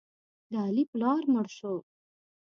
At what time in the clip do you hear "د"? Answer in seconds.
0.51-0.53